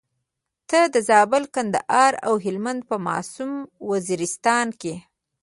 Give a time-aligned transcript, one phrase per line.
[0.71, 3.51] نه د زابل، کندهار او هلمند په معصوم
[3.89, 4.93] وزیرستان کې.